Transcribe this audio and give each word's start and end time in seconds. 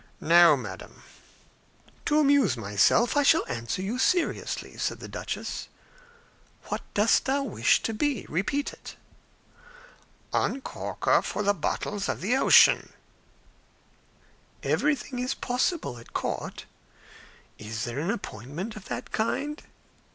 "No, 0.19 0.57
madam." 0.57 1.03
"To 2.05 2.19
amuse 2.19 2.57
myself, 2.57 3.15
I 3.15 3.21
shall 3.21 3.45
answer 3.45 3.83
you 3.83 3.99
seriously," 3.99 4.75
said 4.79 4.99
the 4.99 5.07
duchess. 5.07 5.67
"What 6.69 6.81
dost 6.95 7.25
thou 7.25 7.43
wish 7.43 7.83
to 7.83 7.93
be? 7.93 8.25
Repeat 8.27 8.73
it." 8.73 8.95
"Uncorker 10.33 11.11
of 11.37 11.45
the 11.45 11.53
bottles 11.53 12.09
of 12.09 12.19
the 12.19 12.35
ocean." 12.35 12.93
"Everything 14.63 15.19
is 15.19 15.35
possible 15.35 15.99
at 15.99 16.13
court. 16.13 16.65
Is 17.59 17.83
there 17.83 17.99
an 17.99 18.09
appointment 18.09 18.75
of 18.75 18.85
that 18.85 19.11
kind?" 19.11 19.61